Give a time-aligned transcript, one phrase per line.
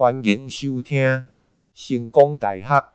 [0.00, 1.26] 欢迎收听
[1.74, 2.88] 成功大学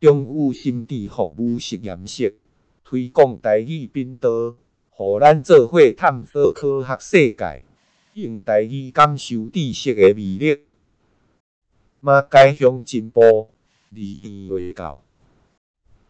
[0.00, 2.36] 中语心智服务实验室
[2.82, 4.56] 推广台语频道，
[4.90, 7.64] 互咱做伙探索科学世界，
[8.14, 10.64] 用台语感受知识的魅力。
[12.00, 15.00] 马偕乡进步二年卫教，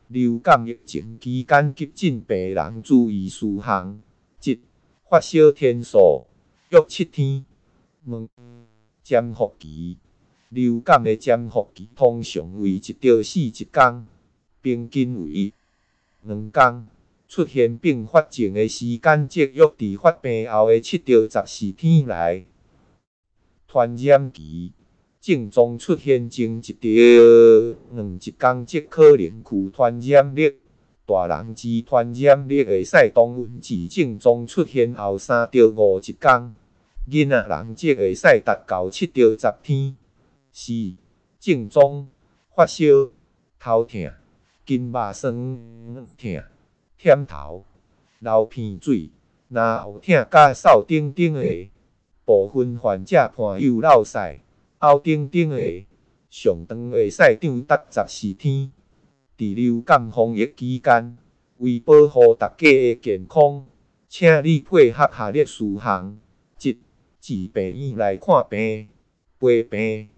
[0.06, 4.00] 流感疫情期间急诊病人注意事项：
[4.42, 4.58] 一、
[5.10, 6.26] 发烧天数
[6.70, 7.44] 约七天。
[8.06, 8.26] 二、
[9.04, 9.98] 潜伏期。
[10.50, 14.06] 流感的潜伏期通常为一到四天，
[14.62, 15.52] 平均为
[16.22, 16.86] 两天。
[17.28, 22.46] 出现并发症的时间则约伫发病后的七到十四天内。
[23.66, 24.72] 传染期。
[25.20, 30.54] 症状出现前一到两一天即可能具传染力，
[31.04, 36.16] 大人之传染力会使动物之症状出现后三到五天，
[37.10, 39.96] 囡仔人则会使达到七到十天。
[40.60, 40.96] 是、
[41.38, 42.08] 症状
[42.52, 42.84] 发烧、
[43.60, 44.10] 头痛、
[44.66, 45.32] 筋肉酸
[46.16, 46.42] 痛、
[46.98, 47.64] 忝头、
[48.18, 49.12] 流鼻水、
[49.50, 51.70] 咙后痛、甲嗽等等的，
[52.24, 54.40] 部分患者伴有落屎。
[54.78, 55.86] 后等等的，
[56.28, 58.72] 上长会使长达十四天。
[59.36, 61.16] 伫流感防疫期间，
[61.58, 63.64] 为保护大家的健康，
[64.08, 66.18] 请你配合下列事项：
[66.60, 66.72] 一、
[67.20, 68.88] 至病院来看病、
[69.38, 70.08] 陪病、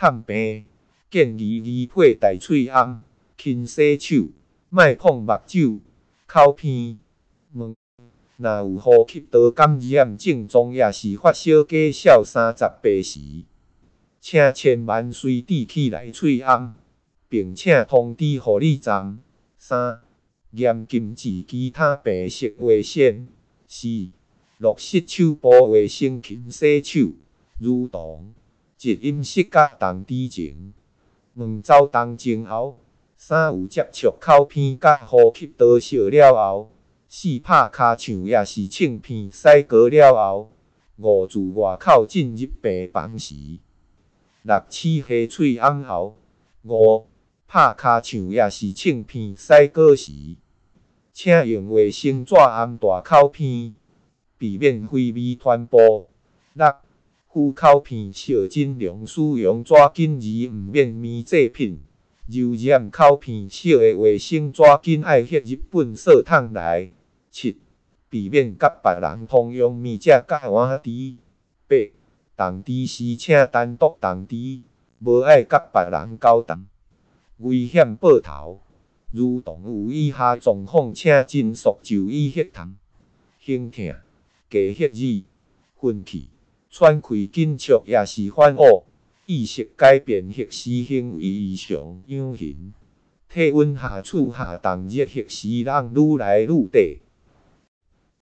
[0.00, 0.64] 探病，
[1.10, 3.00] 建议宜佩戴喙罨、
[3.36, 4.28] 勤洗手，
[4.68, 5.80] 莫碰目睭、
[6.24, 6.98] 口鼻。
[7.52, 7.74] 二、
[8.36, 13.18] 若有呼吸道感染症状，也是发烧加烧三十八时。
[14.20, 16.74] 请千万随地起来喙罨，
[17.28, 19.18] 并且通知护理站。
[19.56, 20.00] 三、
[20.52, 23.26] 严禁至其他病室卫生。
[23.66, 23.88] 四、
[24.58, 27.14] 落实手部卫生勤洗手，
[27.58, 28.32] 如同
[28.80, 30.72] 一饮食甲同之前、
[31.34, 32.78] 两走动前后。
[33.16, 36.70] 三、有接触口鼻甲呼吸道烧了后。
[37.08, 40.52] 四、拍尻枪也是称鼻塞过了后。
[40.98, 43.34] 五、自外口进入病房时。
[44.42, 46.16] 六、齿下喙罨后，
[46.64, 47.06] 五、
[47.48, 50.12] 拍尻枪也是称鼻塞过时，
[51.12, 53.74] 请用卫生纸按大口鼻，
[54.36, 56.08] 避免飞沫传播。
[56.54, 56.72] 六、
[57.38, 61.78] 敷口鼻时尽量使用纸巾而毋免棉制品。
[62.26, 66.92] 柔软口鼻时的卫生纸巾爱吸入粪扫桶内。
[67.30, 67.56] 七、
[68.10, 71.16] 避免甲别人通用面纸甲碗箸。
[71.68, 71.76] 八、
[72.36, 74.62] 动箸时请单独动箸，
[74.98, 76.66] 无爱甲别人交谈。
[77.36, 78.62] 危险报头，
[79.12, 82.74] 如动有以下状况，请尽速就医协谈：
[83.38, 83.84] 胸痛、
[84.50, 85.22] 加血乳、
[85.80, 86.28] 愤气、
[86.70, 88.84] 喘气紧促，也是反恶、
[89.26, 92.56] 意识改变、迄时行为异常、阳痿、
[93.28, 96.98] 体温下处下降、热核时人愈来愈低。